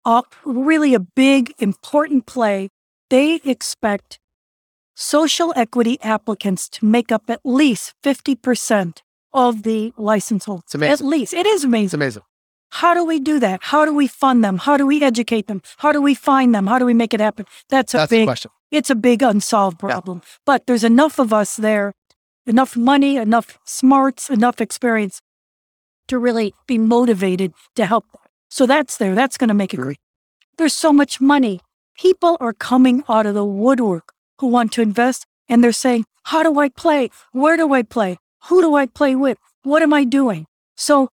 uh, 0.04 0.22
really 0.44 0.94
a 0.94 1.00
big, 1.00 1.54
important 1.58 2.28
play. 2.28 2.70
They 3.10 3.36
expect 3.44 4.20
social 4.96 5.54
equity 5.56 6.00
applicants 6.02 6.68
to 6.70 6.86
make 6.86 7.12
up 7.12 7.30
at 7.30 7.42
least 7.44 7.94
50% 8.04 9.02
of 9.34 9.64
the 9.64 9.94
license 9.98 10.46
holders. 10.46 10.64
It's 10.66 10.76
amazing. 10.76 10.94
At 10.94 11.10
least. 11.12 11.34
It 11.34 11.46
is 11.46 11.64
amazing. 11.64 11.86
It's 11.86 11.94
amazing. 11.94 12.24
How 12.72 12.94
do 12.94 13.06
we 13.06 13.20
do 13.20 13.40
that? 13.40 13.60
How 13.64 13.86
do 13.86 13.94
we 13.94 14.08
fund 14.08 14.44
them? 14.44 14.58
How 14.58 14.76
do 14.78 14.86
we 14.88 15.04
educate 15.04 15.48
them? 15.48 15.62
How 15.78 15.92
do 15.92 16.02
we 16.02 16.14
find 16.16 16.54
them? 16.56 16.68
How 16.68 16.80
do 16.80 16.86
we 16.86 16.94
make 16.94 17.14
it 17.14 17.20
happen? 17.20 17.46
That's 17.70 17.94
a 17.94 17.98
That's 17.98 18.10
big 18.10 18.26
question. 18.26 18.52
it's 18.72 18.90
a 18.90 18.96
big 18.96 19.22
unsolved 19.22 19.78
Yeah. 19.84 19.90
problem. 19.90 20.22
But 20.46 20.66
there's 20.68 20.84
enough 20.84 21.20
of 21.20 21.32
us 21.32 21.56
there, 21.58 21.94
enough 22.46 22.76
money, 22.76 23.18
enough 23.18 23.58
smarts, 23.66 24.30
enough 24.30 24.60
experience 24.60 25.22
to 26.08 26.18
really 26.20 26.54
be 26.68 26.78
motivated 26.78 27.54
to 27.76 27.86
help 27.86 28.12
them. 28.12 28.22
So 28.50 28.66
that's 28.66 28.98
there. 28.98 29.16
That's 29.16 29.38
going 29.38 29.48
to 29.50 29.54
make 29.54 29.74
it 29.74 29.78
great. 29.78 30.00
There's 30.58 30.74
so 30.74 30.92
much 30.94 31.20
money. 31.20 31.60
People 31.98 32.38
are 32.40 32.54
coming 32.54 33.04
out 33.10 33.26
of 33.26 33.36
the 33.36 33.46
woodwork 33.46 34.14
who 34.40 34.48
want 34.48 34.72
to 34.74 34.82
invest 34.82 35.26
and 35.50 35.64
they're 35.64 35.72
saying, 35.72 36.06
How 36.24 36.44
do 36.44 36.60
I 36.60 36.70
play? 36.70 37.10
Where 37.32 37.58
do 37.58 37.74
I 37.74 37.84
play? 37.84 38.18
Who 38.50 38.62
do 38.62 38.76
I 38.76 38.86
play 38.86 39.16
with? 39.16 39.38
What 39.64 39.82
am 39.82 39.94
I 39.94 40.04
doing? 40.04 40.46
So, 40.78 41.10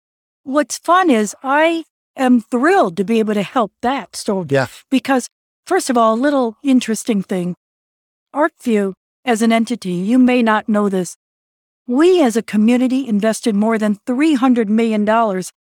what's 0.44 0.78
fun 0.78 1.10
is 1.10 1.36
I 1.44 1.84
am 2.16 2.42
thrilled 2.42 2.98
to 2.98 3.04
be 3.04 3.20
able 3.20 3.34
to 3.34 3.44
help 3.44 3.72
that 3.82 4.16
story 4.16 4.48
Yeah. 4.50 4.68
because 4.90 5.28
first 5.66 5.90
of 5.90 5.98
all, 5.98 6.14
a 6.14 6.24
little 6.28 6.58
interesting 6.64 7.22
thing. 7.24 7.56
ArcView 8.36 8.94
as 9.26 9.42
an 9.42 9.52
entity, 9.52 9.94
you 9.94 10.18
may 10.20 10.42
not 10.42 10.70
know 10.70 10.90
this. 10.90 11.16
We 11.88 12.22
as 12.22 12.36
a 12.36 12.42
community 12.42 13.08
invested 13.08 13.56
more 13.56 13.78
than 13.78 13.96
$300 14.08 14.68
million 14.68 15.08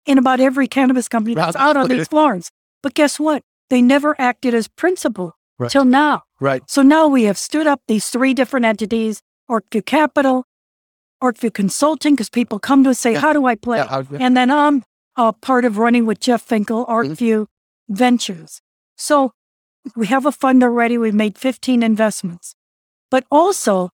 in 0.07 0.19
about 0.19 0.41
every 0.41 0.67
cannabis 0.69 1.09
company 1.09 1.35
that's 1.35 1.57
out 1.57 1.77
on 1.77 1.89
these 1.89 2.09
farms. 2.17 2.51
But 2.83 2.95
guess 2.95 3.19
what? 3.21 3.43
They 3.71 3.83
never 3.83 4.15
acted 4.21 4.55
as 4.55 4.69
principal 4.69 5.35
Right. 5.59 5.71
till 5.71 5.85
now. 5.85 6.23
Right. 6.41 6.63
So 6.71 6.83
now 6.83 7.09
we 7.09 7.25
have 7.25 7.39
stood 7.39 7.67
up 7.67 7.81
these 7.89 8.09
three 8.11 8.35
different 8.35 8.65
entities, 8.67 9.23
ArcView 9.51 9.85
Capital, 9.85 10.45
ArcView 11.23 11.53
Consulting, 11.53 12.15
because 12.15 12.31
people 12.31 12.59
come 12.59 12.85
to 12.85 12.91
us 12.91 12.99
say, 12.99 13.13
Yeah. 13.13 13.21
how 13.21 13.33
do 13.33 13.47
I 13.47 13.55
play? 13.57 13.79
Yeah. 13.79 14.03
Yeah. 14.11 14.19
And 14.21 14.37
then 14.37 14.51
I'm 14.51 14.85
uh, 15.17 15.33
part 15.33 15.65
of 15.65 15.79
running 15.79 16.07
with 16.07 16.21
Jeff 16.21 16.43
Finkel, 16.43 16.87
Mm-hmm. 16.87 17.45
Ventures. 17.91 18.61
So 18.97 19.33
we 19.97 20.07
have 20.09 20.27
a 20.27 20.33
fund 20.33 20.63
already. 20.63 20.99
We've 20.99 21.15
made 21.15 21.39
15 21.39 21.83
investments. 21.83 22.55
But 23.11 23.25
also, 23.31 23.91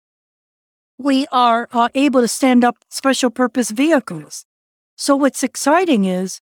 we 0.98 1.26
are 1.30 1.68
uh, 1.72 1.90
able 1.94 2.22
to 2.22 2.28
stand 2.28 2.64
up 2.64 2.76
special 2.88 3.28
purpose 3.30 3.70
vehicles. 3.70 4.46
So 4.96 5.14
what's 5.16 5.42
exciting 5.42 6.06
is 6.06 6.40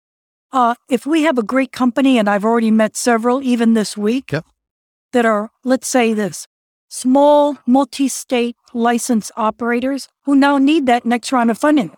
uh, 0.53 0.75
if 0.89 1.05
we 1.05 1.23
have 1.23 1.37
a 1.37 1.43
great 1.43 1.71
company, 1.71 2.17
and 2.17 2.29
I've 2.29 2.45
already 2.45 2.71
met 2.71 2.95
several 2.95 3.43
even 3.43 3.73
this 3.73 3.97
week, 3.97 4.31
Yep. 4.31 4.45
That 5.13 5.25
are, 5.25 5.49
let's 5.63 5.87
say 5.87 6.13
this, 6.13 6.47
small 6.89 7.57
multi 7.65 8.07
state 8.07 8.55
license 8.73 9.31
operators 9.35 10.07
who 10.25 10.35
now 10.35 10.57
need 10.57 10.85
that 10.85 11.05
next 11.05 11.31
round 11.31 11.49
of 11.49 11.57
funding. 11.57 11.91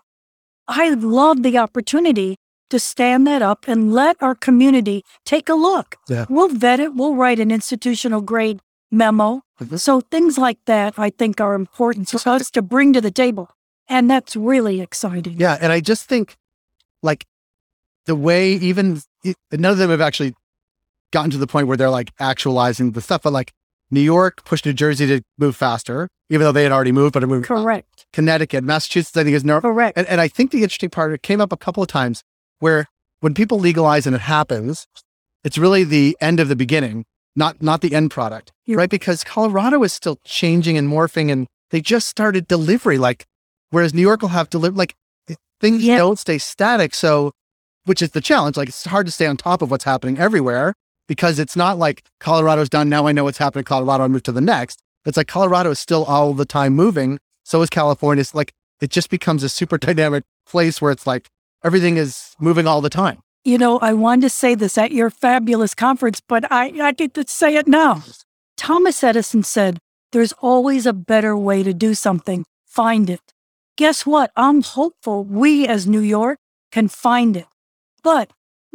I 0.68 0.90
love 0.90 1.42
the 1.42 1.58
opportunity 1.58 2.36
to 2.70 2.78
stand 2.80 3.26
that 3.26 3.42
up 3.42 3.66
and 3.68 3.92
let 3.92 4.16
our 4.20 4.34
community 4.34 5.04
take 5.24 5.48
a 5.48 5.54
look. 5.54 5.96
Yeah. 6.08 6.26
We'll 6.28 6.48
vet 6.48 6.80
it, 6.80 6.94
we'll 6.94 7.14
write 7.14 7.38
an 7.38 7.50
institutional 7.50 8.20
grade 8.20 8.60
memo. 8.90 9.42
Mhm. 9.60 9.78
So 9.78 10.00
things 10.00 10.38
like 10.38 10.58
that 10.66 10.94
I 10.98 11.10
think 11.10 11.40
are 11.40 11.54
important 11.54 12.08
for 12.08 12.28
us 12.28 12.50
to 12.50 12.62
bring 12.62 12.92
to 12.92 13.00
the 13.00 13.10
table. 13.10 13.50
And 13.88 14.10
that's 14.10 14.34
really 14.34 14.80
exciting. 14.80 15.36
Yeah, 15.38 15.56
and 15.60 15.72
I 15.72 15.80
just 15.80 16.08
think, 16.08 16.36
like, 17.02 17.24
the 18.06 18.16
way 18.16 18.52
even 18.54 19.00
it- 19.22 19.36
none 19.52 19.72
of 19.72 19.78
them 19.78 19.90
have 19.90 20.00
actually 20.00 20.34
gotten 21.12 21.30
to 21.30 21.38
the 21.38 21.46
point 21.46 21.68
where 21.68 21.76
they're 21.76 21.90
like 21.90 22.12
actualizing 22.20 22.92
the 22.92 23.00
stuff. 23.00 23.22
But 23.22 23.32
like 23.32 23.52
New 23.90 24.00
York 24.00 24.44
pushed 24.44 24.66
New 24.66 24.72
Jersey 24.72 25.06
to 25.06 25.22
move 25.38 25.56
faster, 25.56 26.08
even 26.30 26.44
though 26.44 26.52
they 26.52 26.62
had 26.64 26.72
already 26.72 26.92
moved, 26.92 27.12
but 27.14 27.22
it 27.22 27.26
moved. 27.28 27.46
Correct. 27.46 28.06
Connecticut, 28.12 28.64
Massachusetts, 28.64 29.16
I 29.16 29.24
think 29.24 29.34
is 29.36 29.44
no. 29.44 29.60
Correct. 29.60 29.96
And, 29.96 30.06
and 30.08 30.20
I 30.20 30.28
think 30.28 30.50
the 30.50 30.62
interesting 30.62 30.90
part 30.90 31.12
it 31.12 31.22
came 31.22 31.40
up 31.40 31.52
a 31.52 31.56
couple 31.56 31.82
of 31.82 31.88
times 31.88 32.22
where 32.58 32.86
when 33.20 33.34
people 33.34 33.58
legalize 33.58 34.06
and 34.06 34.14
it 34.16 34.22
happens, 34.22 34.86
it's 35.44 35.56
really 35.58 35.84
the 35.84 36.16
end 36.20 36.40
of 36.40 36.48
the 36.48 36.56
beginning, 36.56 37.04
not 37.36 37.62
not 37.62 37.80
the 37.80 37.94
end 37.94 38.10
product, 38.10 38.52
You're- 38.64 38.78
right? 38.78 38.90
Because 38.90 39.22
Colorado 39.24 39.82
is 39.84 39.92
still 39.92 40.18
changing 40.24 40.76
and 40.76 40.88
morphing, 40.88 41.30
and 41.30 41.46
they 41.70 41.80
just 41.80 42.08
started 42.08 42.48
delivery. 42.48 42.98
Like, 42.98 43.24
whereas 43.70 43.94
New 43.94 44.02
York 44.02 44.22
will 44.22 44.28
have 44.30 44.50
delivery, 44.50 44.76
like 44.76 44.94
things 45.60 45.82
Yeah. 45.84 45.96
don't 45.98 46.18
stay 46.18 46.38
static. 46.38 46.94
So 46.94 47.32
which 47.84 48.02
is 48.02 48.10
the 48.10 48.20
challenge. 48.20 48.56
Like 48.56 48.68
it's 48.68 48.84
hard 48.84 49.06
to 49.06 49.12
stay 49.12 49.26
on 49.26 49.36
top 49.36 49.62
of 49.62 49.70
what's 49.70 49.84
happening 49.84 50.18
everywhere 50.18 50.74
because 51.06 51.38
it's 51.38 51.56
not 51.56 51.78
like 51.78 52.02
Colorado's 52.20 52.68
done. 52.68 52.88
Now 52.88 53.06
I 53.06 53.12
know 53.12 53.24
what's 53.24 53.38
happening 53.38 53.60
in 53.60 53.64
Colorado. 53.64 54.04
I 54.04 54.08
move 54.08 54.22
to 54.24 54.32
the 54.32 54.40
next. 54.40 54.80
It's 55.04 55.16
like 55.16 55.28
Colorado 55.28 55.70
is 55.70 55.78
still 55.78 56.04
all 56.04 56.34
the 56.34 56.44
time 56.44 56.74
moving. 56.74 57.18
So 57.44 57.62
is 57.62 57.70
California. 57.70 58.20
It's 58.20 58.34
like 58.34 58.52
it 58.80 58.90
just 58.90 59.10
becomes 59.10 59.42
a 59.42 59.48
super 59.48 59.78
dynamic 59.86 60.24
place 60.46 60.80
where 60.80 60.92
it's 60.92 61.06
like 61.06 61.28
everything 61.64 61.96
is 61.96 62.34
moving 62.38 62.66
all 62.66 62.80
the 62.80 62.90
time. 62.90 63.18
You 63.44 63.58
know, 63.58 63.78
I 63.78 63.92
wanted 63.92 64.22
to 64.22 64.30
say 64.30 64.56
this 64.56 64.76
at 64.76 64.90
your 64.90 65.08
fabulous 65.08 65.74
conference, 65.74 66.20
but 66.20 66.50
I, 66.50 66.72
I 66.80 66.92
get 66.92 67.14
to 67.14 67.24
say 67.28 67.54
it 67.54 67.68
now. 67.68 68.02
Thomas 68.56 69.04
Edison 69.04 69.44
said, 69.44 69.78
There's 70.10 70.32
always 70.40 70.84
a 70.86 70.92
better 70.92 71.36
way 71.36 71.62
to 71.62 71.72
do 71.72 71.94
something. 71.94 72.44
Find 72.66 73.08
it. 73.08 73.20
Guess 73.76 74.04
what? 74.04 74.32
I'm 74.36 74.62
hopeful 74.62 75.22
we 75.22 75.66
as 75.68 75.86
New 75.86 76.00
York 76.00 76.38
can 76.72 76.88
find 76.88 77.36
it. 77.36 77.46
But 78.02 78.30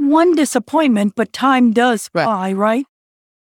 one 0.10 0.36
disappointment, 0.36 1.13
but 1.15 1.31
time 1.34 1.72
does 1.72 2.10
Right. 2.13 2.24
fly, 2.24 2.53
right? 2.53 2.86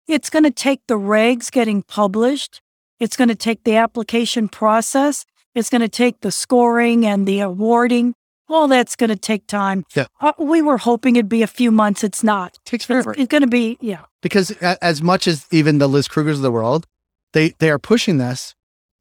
It's 0.07 0.29
going 0.29 0.43
to 0.43 0.51
take 0.51 0.81
the 0.87 0.95
regs 0.99 1.51
getting 1.51 1.81
published. 1.83 2.61
It's 2.99 3.15
going 3.15 3.29
to 3.29 3.35
take 3.35 3.63
the 3.63 3.75
application 3.75 4.49
process. 4.49 5.25
It's 5.55 5.69
going 5.69 5.81
to 5.81 5.89
take 5.89 6.21
the 6.21 6.31
scoring 6.31 7.05
and 7.05 7.27
the 7.27 7.39
awarding. 7.39 8.13
All 8.49 8.67
that's 8.67 8.95
going 8.95 9.09
to 9.09 9.15
take 9.15 9.47
time. 9.47 9.85
Yeah. 9.95 10.07
Uh, 10.19 10.33
we 10.37 10.61
were 10.61 10.77
hoping 10.77 11.15
it'd 11.15 11.29
be 11.29 11.41
a 11.43 11.47
few 11.47 11.71
months. 11.71 12.03
It's 12.03 12.23
not. 12.23 12.57
takes 12.65 12.83
It's, 12.83 12.85
forever. 12.87 13.15
it's 13.17 13.27
going 13.29 13.41
to 13.41 13.47
be, 13.47 13.77
yeah. 13.81 14.01
because 14.21 14.51
as 14.61 15.01
much 15.01 15.27
as 15.27 15.47
even 15.51 15.77
the 15.77 15.87
Liz 15.87 16.07
Kruegers 16.07 16.33
of 16.35 16.41
the 16.41 16.51
world, 16.51 16.85
they 17.31 17.49
they 17.59 17.69
are 17.69 17.79
pushing 17.79 18.17
this. 18.17 18.53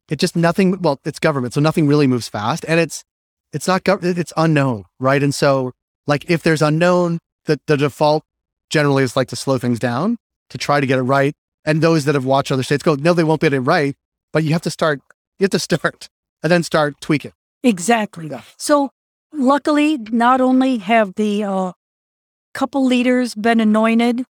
It 0.09 0.17
just 0.19 0.35
nothing. 0.35 0.81
Well, 0.81 0.99
it's 1.05 1.19
government, 1.19 1.53
so 1.53 1.61
nothing 1.61 1.87
really 1.87 2.07
moves 2.07 2.27
fast, 2.29 2.65
and 2.67 2.79
it's 2.79 3.03
it's 3.51 3.67
not 3.67 3.83
gov- 3.83 4.03
It's 4.17 4.33
unknown, 4.37 4.85
right? 4.99 5.21
And 5.21 5.35
so, 5.35 5.73
like, 6.07 6.29
if 6.29 6.41
there's 6.41 6.61
unknown, 6.61 7.19
the 7.45 7.59
the 7.67 7.77
default 7.77 8.23
generally 8.69 9.03
is 9.03 9.15
like 9.15 9.27
to 9.29 9.35
slow 9.35 9.57
things 9.57 9.79
down 9.79 10.17
to 10.49 10.57
try 10.57 10.79
to 10.79 10.87
get 10.87 10.99
it 10.99 11.03
right. 11.03 11.33
And 11.65 11.81
those 11.81 12.05
that 12.05 12.15
have 12.15 12.25
watched 12.25 12.51
other 12.51 12.63
states 12.63 12.83
go, 12.83 12.95
no, 12.95 13.13
they 13.13 13.23
won't 13.23 13.41
get 13.41 13.53
it 13.53 13.61
right, 13.61 13.95
but 14.33 14.43
you 14.43 14.51
have 14.53 14.61
to 14.63 14.71
start. 14.71 15.01
You 15.39 15.45
have 15.45 15.51
to 15.51 15.59
start 15.69 16.09
and 16.41 16.51
then 16.51 16.63
start 16.63 16.99
tweaking. 17.01 17.31
Exactly. 17.63 18.27
Yeah. 18.27 18.41
So, 18.57 18.91
luckily, 19.31 19.97
not 19.97 20.41
only 20.41 20.77
have 20.79 21.15
the 21.15 21.43
uh, 21.43 21.71
couple 22.53 22.85
leaders 22.85 23.35
been 23.35 23.59
anointed, 23.61 24.25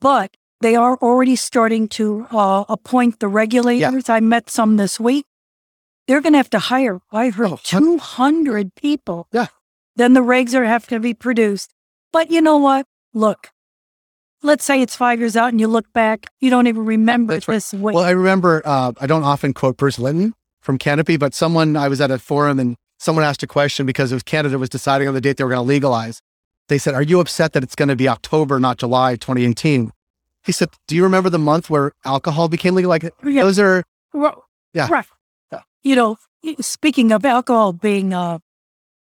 but 0.00 0.36
they 0.62 0.74
are 0.74 0.96
already 0.96 1.36
starting 1.36 1.88
to 1.88 2.26
uh, 2.30 2.64
appoint 2.68 3.20
the 3.20 3.28
regulators. 3.28 4.08
I 4.08 4.20
met 4.20 4.48
some 4.48 4.76
this 4.78 4.98
week. 4.98 5.26
They're 6.08 6.20
going 6.20 6.32
to 6.32 6.38
have 6.38 6.50
to 6.50 6.58
hire, 6.58 7.00
I 7.12 7.28
heard, 7.28 7.52
Oh, 7.52 7.58
200 7.62 8.74
people. 8.74 9.28
Yeah. 9.32 9.46
Then 9.96 10.14
the 10.14 10.20
regs 10.20 10.54
are 10.54 10.64
have 10.64 10.86
to 10.88 10.98
be 10.98 11.14
produced. 11.14 11.70
But 12.12 12.30
you 12.30 12.40
know 12.40 12.58
what? 12.58 12.86
Look, 13.14 13.50
let's 14.42 14.64
say 14.64 14.82
it's 14.82 14.96
five 14.96 15.18
years 15.18 15.36
out 15.36 15.48
and 15.50 15.60
you 15.60 15.66
look 15.68 15.90
back, 15.92 16.26
you 16.40 16.50
don't 16.50 16.66
even 16.66 16.84
remember 16.84 17.34
That's 17.34 17.48
right. 17.48 17.54
this 17.54 17.72
way. 17.74 17.92
Well, 17.94 18.04
I 18.04 18.10
remember, 18.10 18.62
uh, 18.64 18.92
I 19.00 19.06
don't 19.06 19.22
often 19.24 19.52
quote 19.54 19.76
Bruce 19.76 19.98
Linton 19.98 20.34
from 20.60 20.78
Canopy, 20.78 21.16
but 21.16 21.34
someone, 21.34 21.76
I 21.76 21.88
was 21.88 22.00
at 22.00 22.10
a 22.10 22.18
forum 22.18 22.58
and 22.58 22.76
someone 22.98 23.24
asked 23.24 23.42
a 23.42 23.46
question 23.46 23.86
because 23.86 24.12
it 24.12 24.16
was 24.16 24.22
Canada 24.22 24.58
was 24.58 24.68
deciding 24.68 25.08
on 25.08 25.14
the 25.14 25.20
date 25.20 25.36
they 25.36 25.44
were 25.44 25.50
going 25.50 25.64
to 25.64 25.68
legalize. 25.68 26.20
They 26.68 26.78
said, 26.78 26.94
Are 26.94 27.02
you 27.02 27.20
upset 27.20 27.52
that 27.54 27.62
it's 27.62 27.74
going 27.74 27.88
to 27.88 27.96
be 27.96 28.08
October, 28.08 28.60
not 28.60 28.78
July 28.78 29.16
2018? 29.16 29.90
He 30.44 30.52
said, 30.52 30.68
Do 30.88 30.96
you 30.96 31.02
remember 31.02 31.28
the 31.30 31.38
month 31.38 31.68
where 31.70 31.92
alcohol 32.04 32.48
became 32.48 32.74
legal? 32.74 32.88
Like, 32.88 33.04
Yeah. 33.24 33.42
those 33.42 33.58
are, 33.58 33.82
Yeah. 34.72 34.88
Right. 34.90 35.06
Yeah. 35.52 35.60
You 35.82 35.96
know, 35.96 36.16
speaking 36.60 37.12
of 37.12 37.24
alcohol 37.24 37.72
being 37.72 38.12
uh, 38.14 38.38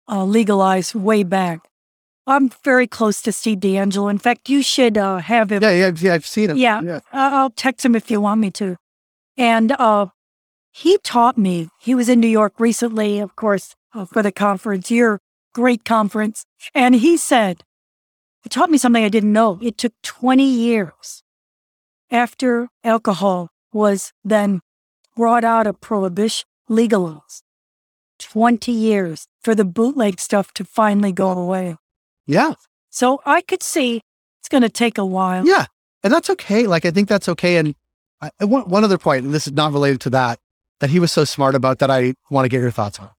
uh, 0.10 0.24
legalized 0.25 0.96
way 0.96 1.24
back, 1.24 1.62
I'm 2.28 2.50
very 2.63 2.88
close 2.88 3.22
to 3.24 3.32
Steve 3.32 3.60
DeAngelo. 3.60 4.10
In 4.10 4.18
fact, 4.18 4.50
you 4.50 4.62
should 4.62 4.98
uh, 4.98 5.18
have 5.18 5.51
him. 5.51 5.63
yeah, 5.63 5.72
yeah, 5.72 5.92
yeah, 5.96 6.13
I've 6.13 6.25
seen 6.25 6.51
it. 6.51 6.58
Yeah. 6.58 6.82
yeah. 6.82 7.00
I'll 7.12 7.50
text 7.50 7.86
him 7.86 7.96
if 7.96 8.12
you 8.12 8.22
want 8.22 8.42
me 8.42 8.51
to. 8.51 8.78
And 9.38 9.72
uh, 9.74 10.08
he 10.72 10.98
taught 11.00 11.38
me, 11.38 11.70
he 11.80 11.96
was 11.96 12.10
in 12.10 12.20
New 12.20 12.28
York 12.28 12.60
recently, 12.60 13.20
of 13.20 13.36
course, 13.36 13.75
uh, 13.94 14.06
for 14.06 14.22
the 14.22 14.32
conference, 14.32 14.92
your 14.92 15.20
great 15.54 15.84
conference. 15.84 16.46
And 16.75 16.96
he 16.96 17.18
said, 17.18 17.63
he 18.44 18.50
taught 18.50 18.70
me 18.70 18.78
something 18.78 19.04
I 19.04 19.10
didn't 19.10 19.34
know. 19.34 19.60
It 19.62 19.78
took 19.78 19.94
20 20.04 20.44
years 20.44 21.24
after 22.10 22.70
alcohol 22.84 23.50
was 23.74 24.12
then 24.24 24.62
brought 25.16 25.44
out 25.44 25.68
of 25.68 25.82
prohibition, 25.82 26.46
legalized. 26.68 27.44
20 28.20 28.72
years 28.72 29.28
for 29.42 29.56
the 29.56 29.66
bootleg 29.66 30.20
stuff 30.20 30.54
to 30.54 30.63
finally 30.63 31.12
go 31.12 31.32
away. 31.32 31.75
Yeah. 32.31 32.53
So 32.89 33.21
I 33.25 33.41
could 33.41 33.61
see 33.61 34.01
it's 34.39 34.50
going 34.50 34.63
to 34.63 34.69
take 34.69 34.97
a 34.97 35.05
while. 35.05 35.45
Yeah. 35.45 35.65
And 36.01 36.11
that's 36.11 36.29
okay. 36.29 36.65
Like, 36.65 36.85
I 36.85 36.91
think 36.91 37.09
that's 37.09 37.27
okay. 37.29 37.57
And 37.57 37.75
I, 38.21 38.45
want 38.45 38.67
one 38.67 38.83
other 38.83 38.97
point, 38.97 39.25
and 39.25 39.33
this 39.33 39.47
is 39.47 39.53
not 39.53 39.73
related 39.73 40.00
to 40.01 40.09
that, 40.11 40.39
that 40.79 40.89
he 40.89 41.00
was 41.00 41.11
so 41.11 41.25
smart 41.25 41.55
about 41.55 41.79
that 41.79 41.91
I 41.91 42.13
want 42.29 42.45
to 42.45 42.50
get 42.50 42.61
your 42.61 42.71
thoughts 42.71 43.00
on. 43.00 43.09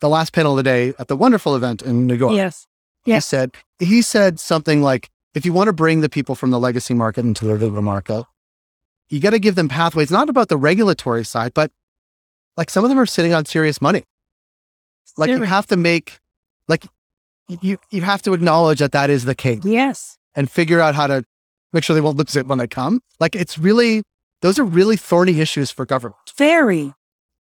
The 0.00 0.08
last 0.08 0.32
panel 0.32 0.52
of 0.52 0.58
the 0.58 0.62
day 0.62 0.94
at 0.98 1.08
the 1.08 1.16
wonderful 1.16 1.56
event 1.56 1.82
in 1.82 2.06
New 2.06 2.14
York. 2.14 2.34
Yes. 2.34 2.66
he 3.04 3.20
said 3.20 3.54
he 3.78 4.02
said 4.02 4.38
something 4.38 4.82
like 4.82 5.08
if 5.34 5.46
you 5.46 5.52
want 5.52 5.68
to 5.68 5.72
bring 5.72 6.02
the 6.02 6.08
people 6.08 6.34
from 6.34 6.50
the 6.50 6.58
legacy 6.58 6.92
market 6.92 7.24
into 7.24 7.46
the 7.46 7.54
digital 7.54 7.80
market 7.80 8.24
you 9.08 9.18
got 9.18 9.30
to 9.30 9.38
give 9.38 9.54
them 9.54 9.68
pathways 9.68 10.10
not 10.10 10.28
about 10.28 10.48
the 10.48 10.58
regulatory 10.58 11.24
side 11.24 11.54
but 11.54 11.70
like 12.58 12.68
some 12.68 12.84
of 12.84 12.90
them 12.90 12.98
are 12.98 13.06
sitting 13.06 13.32
on 13.32 13.46
serious 13.46 13.80
money 13.80 14.04
like 15.16 15.30
you 15.30 15.40
have 15.42 15.66
to 15.66 15.76
make 15.76 16.18
like 16.66 16.84
you 17.60 17.78
you 17.90 18.02
have 18.02 18.22
to 18.22 18.32
acknowledge 18.34 18.78
that 18.80 18.92
that 18.92 19.10
is 19.10 19.24
the 19.24 19.34
case 19.34 19.60
Yes. 19.64 20.18
and 20.34 20.50
figure 20.50 20.80
out 20.80 20.94
how 20.94 21.06
to 21.06 21.24
make 21.72 21.84
sure 21.84 21.94
they 21.94 22.00
won't 22.00 22.16
lose 22.16 22.36
it 22.36 22.46
when 22.46 22.58
they 22.58 22.66
come 22.66 23.00
like 23.20 23.34
it's 23.34 23.58
really 23.58 24.02
those 24.42 24.58
are 24.58 24.64
really 24.64 24.96
thorny 24.96 25.40
issues 25.40 25.70
for 25.70 25.84
government 25.86 26.16
Very. 26.36 26.94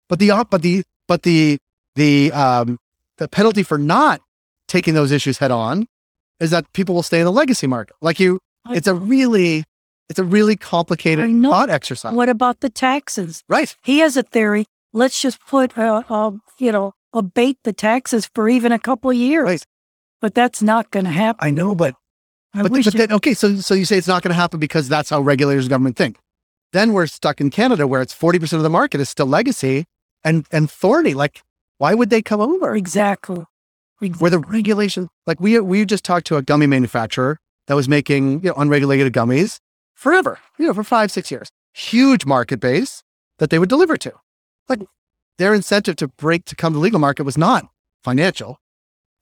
but 0.08 0.18
the 0.18 0.30
but 0.50 0.62
the 0.62 0.82
but 1.08 1.22
the 1.22 1.58
the 1.96 2.32
um 2.32 2.78
the 3.18 3.28
penalty 3.28 3.62
for 3.62 3.78
not 3.78 4.20
taking 4.68 4.94
those 4.94 5.10
issues 5.12 5.38
head 5.38 5.50
on 5.50 5.86
is 6.40 6.50
that 6.50 6.70
people 6.72 6.94
will 6.94 7.02
stay 7.02 7.18
in 7.20 7.24
the 7.24 7.32
legacy 7.32 7.66
market. 7.66 7.96
Like 8.02 8.20
you, 8.20 8.38
I- 8.66 8.76
it's 8.76 8.86
a 8.86 8.94
really 8.94 9.64
it's 10.10 10.18
a 10.18 10.24
really 10.24 10.54
complicated 10.56 11.30
thought 11.42 11.70
exercise. 11.70 12.12
What 12.14 12.28
about 12.28 12.60
the 12.60 12.68
taxes? 12.68 13.42
Right. 13.48 13.74
He 13.82 14.00
has 14.00 14.16
a 14.16 14.22
theory. 14.22 14.66
Let's 14.92 15.20
just 15.20 15.38
put, 15.46 15.76
uh, 15.78 16.02
uh, 16.08 16.32
you 16.58 16.70
know, 16.72 16.92
abate 17.12 17.58
the 17.64 17.72
taxes 17.72 18.28
for 18.34 18.48
even 18.48 18.70
a 18.70 18.78
couple 18.78 19.10
of 19.10 19.16
years. 19.16 19.44
Right. 19.44 19.64
But 20.20 20.34
that's 20.34 20.62
not 20.62 20.90
going 20.90 21.04
to 21.04 21.10
happen. 21.12 21.46
I 21.46 21.50
know, 21.50 21.74
but 21.74 21.94
I 22.54 22.62
but, 22.62 22.72
but 22.72 22.86
it- 22.86 22.94
then 22.94 23.12
okay, 23.12 23.34
so 23.34 23.56
so 23.56 23.74
you 23.74 23.84
say 23.84 23.98
it's 23.98 24.08
not 24.08 24.22
going 24.22 24.30
to 24.30 24.34
happen 24.40 24.58
because 24.58 24.88
that's 24.88 25.10
how 25.10 25.20
regulators 25.20 25.64
and 25.66 25.70
government 25.70 25.96
think. 25.96 26.18
Then 26.72 26.92
we're 26.92 27.06
stuck 27.06 27.40
in 27.40 27.50
Canada 27.50 27.86
where 27.86 28.00
it's 28.02 28.12
forty 28.12 28.38
percent 28.38 28.58
of 28.58 28.62
the 28.64 28.70
market 28.70 29.00
is 29.00 29.08
still 29.08 29.26
legacy 29.26 29.84
and 30.24 30.46
and 30.50 30.70
thorny. 30.70 31.14
Like, 31.14 31.42
why 31.78 31.94
would 31.94 32.10
they 32.10 32.22
come 32.22 32.40
over? 32.40 32.74
exactly. 32.74 33.44
Ex- 34.02 34.20
where 34.20 34.30
the 34.30 34.38
regulation, 34.40 35.08
like 35.26 35.40
we 35.40 35.58
we 35.60 35.84
just 35.84 36.04
talked 36.04 36.26
to 36.28 36.36
a 36.36 36.42
gummy 36.42 36.66
manufacturer 36.66 37.38
that 37.66 37.74
was 37.74 37.88
making 37.88 38.42
you 38.42 38.50
know 38.50 38.54
unregulated 38.56 39.12
gummies 39.12 39.58
forever, 39.94 40.38
you 40.58 40.66
know, 40.66 40.74
for 40.74 40.84
five 40.84 41.10
six 41.10 41.30
years, 41.30 41.48
huge 41.72 42.26
market 42.26 42.60
base 42.60 43.02
that 43.38 43.50
they 43.50 43.58
would 43.58 43.68
deliver 43.68 43.96
to. 43.98 44.12
Like 44.68 44.80
their 45.38 45.54
incentive 45.54 45.96
to 45.96 46.08
break 46.08 46.44
to 46.46 46.56
come 46.56 46.72
to 46.72 46.78
the 46.78 46.82
legal 46.82 46.98
market 47.00 47.24
was 47.24 47.38
not 47.38 47.66
financial. 48.02 48.58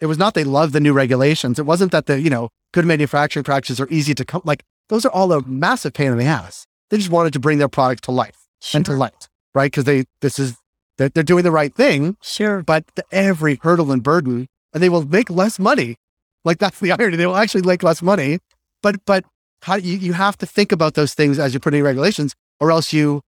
It 0.04 0.06
was 0.06 0.18
not 0.18 0.34
they 0.34 0.44
love 0.44 0.72
the 0.72 0.80
new 0.80 0.92
regulations. 0.92 1.58
It 1.58 1.64
wasn't 1.64 1.90
that 1.92 2.04
the 2.04 2.20
you 2.20 2.28
know 2.28 2.50
good 2.74 2.84
manufacturing 2.84 3.42
practices 3.42 3.80
are 3.80 3.88
easy 3.88 4.14
to 4.14 4.22
come. 4.22 4.42
Like 4.44 4.62
those 4.90 5.06
are 5.06 5.12
all 5.12 5.32
a 5.32 5.40
massive 5.46 5.94
pain 5.94 6.12
in 6.12 6.18
the 6.18 6.26
ass. 6.26 6.66
They 6.90 6.98
just 6.98 7.08
wanted 7.08 7.32
to 7.32 7.40
bring 7.40 7.56
their 7.56 7.70
product 7.70 8.04
to 8.04 8.10
life 8.10 8.36
and 8.74 8.84
to 8.84 8.92
light, 8.92 9.30
right? 9.54 9.72
Because 9.72 9.84
they 9.84 10.04
this 10.20 10.38
is 10.38 10.58
they're, 10.98 11.08
they're 11.08 11.22
doing 11.24 11.42
the 11.42 11.50
right 11.50 11.74
thing 11.74 12.18
Sure. 12.20 12.62
but 12.62 12.84
the, 12.96 13.04
every 13.10 13.58
hurdle 13.62 13.90
and 13.90 14.02
burden, 14.02 14.46
and 14.74 14.82
they 14.82 14.90
will 14.90 15.06
make 15.06 15.30
less 15.30 15.58
money. 15.58 15.96
Like 16.44 16.58
that's 16.58 16.78
the 16.80 16.92
irony. 16.98 17.16
They 17.16 17.26
will 17.26 17.36
actually 17.36 17.62
make 17.62 17.82
less 17.82 18.02
money, 18.02 18.40
but 18.82 18.96
but 19.06 19.24
how 19.62 19.76
you 19.76 19.96
you 19.96 20.12
have 20.12 20.36
to 20.36 20.44
think 20.44 20.70
about 20.70 20.92
those 20.92 21.14
things 21.14 21.38
as 21.38 21.54
you're 21.54 21.60
putting 21.60 21.78
in 21.78 21.84
regulations, 21.86 22.34
or 22.60 22.70
else 22.70 22.92
you 22.92 23.22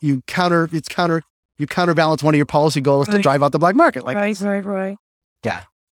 you 0.00 0.22
counter 0.26 0.68
it's 0.72 0.88
counter 0.88 1.22
you 1.56 1.68
counterbalance 1.68 2.20
one 2.20 2.34
of 2.34 2.36
your 2.36 2.46
policy 2.46 2.80
goals 2.80 3.06
to 3.06 3.18
drive 3.20 3.44
out 3.44 3.52
the 3.52 3.60
black 3.60 3.76
market. 3.76 4.04
Like, 4.04 4.16
right, 4.16 4.40
right, 4.40 4.64
right. 4.64 4.96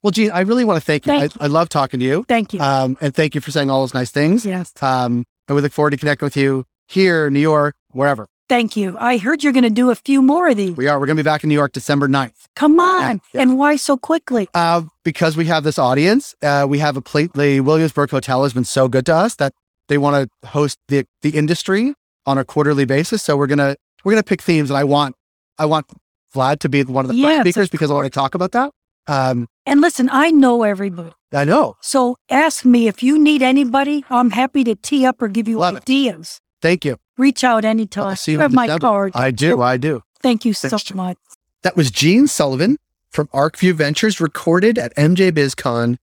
Well, 0.02 0.10
Jeanne, 0.10 0.30
I 0.30 0.40
really 0.40 0.64
want 0.64 0.78
to 0.80 0.84
thank 0.84 1.06
you. 1.06 1.12
Thank 1.18 1.32
I, 1.40 1.44
I 1.44 1.48
love 1.48 1.68
talking 1.68 1.98
to 2.00 2.06
you, 2.06 2.24
Thank 2.28 2.52
you. 2.54 2.60
um, 2.60 2.96
and 3.00 3.14
thank 3.14 3.34
you 3.34 3.40
for 3.40 3.50
saying 3.50 3.70
all 3.70 3.80
those 3.80 3.94
nice 3.94 4.10
things. 4.10 4.46
yes. 4.46 4.72
Um, 4.80 5.24
and 5.48 5.56
we 5.56 5.62
look 5.62 5.72
forward 5.72 5.90
to 5.90 5.96
connecting 5.96 6.26
with 6.26 6.36
you 6.36 6.64
here, 6.86 7.26
in 7.26 7.32
New 7.34 7.40
York, 7.40 7.74
wherever 7.90 8.28
Thank 8.48 8.76
you. 8.78 8.96
I 8.98 9.18
heard 9.18 9.44
you're 9.44 9.52
going 9.52 9.64
to 9.64 9.70
do 9.70 9.90
a 9.90 9.94
few 9.94 10.22
more 10.22 10.48
of 10.48 10.56
these. 10.56 10.74
we 10.74 10.88
are. 10.88 10.98
We're 10.98 11.04
going 11.04 11.18
to 11.18 11.22
be 11.22 11.26
back 11.26 11.44
in 11.44 11.48
New 11.48 11.54
York 11.54 11.72
December 11.72 12.08
9th. 12.08 12.46
Come 12.56 12.80
on. 12.80 13.20
yeah. 13.34 13.42
And 13.42 13.58
why 13.58 13.76
so 13.76 13.98
quickly? 13.98 14.48
Uh, 14.54 14.82
because 15.04 15.36
we 15.36 15.44
have 15.46 15.64
this 15.64 15.78
audience, 15.78 16.34
uh, 16.42 16.64
we 16.66 16.78
have 16.78 16.96
a 16.96 17.02
plate. 17.02 17.34
The 17.34 17.60
Williamsburg 17.60 18.10
Hotel 18.10 18.42
has 18.44 18.54
been 18.54 18.64
so 18.64 18.88
good 18.88 19.04
to 19.06 19.14
us 19.14 19.34
that 19.34 19.52
they 19.88 19.98
want 19.98 20.30
to 20.42 20.48
host 20.48 20.78
the 20.88 21.04
the 21.20 21.30
industry 21.30 21.94
on 22.24 22.38
a 22.38 22.44
quarterly 22.44 22.86
basis. 22.86 23.22
So 23.22 23.36
we're 23.36 23.48
gonna 23.48 23.76
we're 24.02 24.12
gonna 24.12 24.22
pick 24.22 24.40
themes, 24.40 24.70
and 24.70 24.78
I 24.78 24.84
want 24.84 25.14
I 25.58 25.66
want 25.66 25.86
Vlad 26.34 26.60
to 26.60 26.70
be 26.70 26.84
one 26.84 27.04
of 27.04 27.10
the 27.10 27.40
speakers 27.40 27.68
because 27.68 27.90
I 27.90 27.94
want 27.94 28.06
to 28.06 28.10
talk 28.10 28.34
about 28.34 28.52
that. 28.52 28.70
Um, 29.06 29.46
And 29.68 29.82
listen, 29.82 30.08
I 30.10 30.30
know 30.30 30.62
everybody. 30.62 31.12
I 31.32 31.44
know. 31.44 31.76
So 31.82 32.16
ask 32.30 32.64
me 32.64 32.88
if 32.88 33.02
you 33.02 33.18
need 33.18 33.42
anybody. 33.42 34.04
I'm 34.08 34.30
happy 34.30 34.64
to 34.64 34.74
tee 34.74 35.04
up 35.04 35.20
or 35.20 35.28
give 35.28 35.46
you 35.46 35.58
Love 35.58 35.74
it. 35.76 35.82
ideas. 35.82 36.40
Thank 36.62 36.84
you. 36.86 36.96
Reach 37.18 37.44
out 37.44 37.64
anytime. 37.66 38.08
I'll 38.08 38.16
see 38.16 38.32
you 38.32 38.38
you 38.38 38.42
have 38.42 38.52
my 38.54 38.78
card. 38.78 39.12
I 39.14 39.30
do. 39.30 39.60
I 39.60 39.76
do. 39.76 40.02
Thank 40.22 40.44
you 40.46 40.54
so 40.54 40.70
Thanks, 40.70 40.84
Jim. 40.84 40.96
much. 40.96 41.18
That 41.62 41.76
was 41.76 41.90
Jeanne 41.90 42.28
Sullivan 42.28 42.78
from 43.10 43.26
ArcView 43.28 43.74
Ventures, 43.74 44.20
recorded 44.20 44.78
at 44.78 44.94
MJ 44.96 45.30
BizCon 45.30 45.98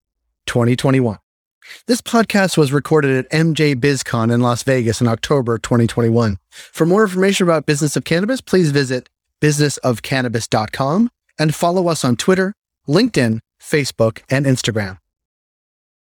2021. 0.45 1.17
This 1.87 2.01
podcast 2.01 2.57
was 2.57 2.71
recorded 2.71 3.25
at 3.25 3.31
MJ 3.31 3.73
BizCon 3.75 4.31
in 4.31 4.41
Las 4.41 4.61
Vegas 4.61 5.01
in 5.01 5.07
October 5.07 5.57
2021. 5.57 6.37
For 6.51 6.85
more 6.85 7.03
information 7.03 7.47
about 7.47 7.65
Business 7.65 7.95
of 7.95 8.03
Cannabis, 8.03 8.41
please 8.41 8.69
visit 8.71 9.09
businessofcannabis.com 9.41 11.09
and 11.39 11.55
follow 11.55 11.87
us 11.87 12.05
on 12.05 12.15
Twitter, 12.15 12.53
LinkedIn, 12.87 13.39
Facebook, 13.65 14.21
and 14.29 14.45
Instagram. 14.45 14.97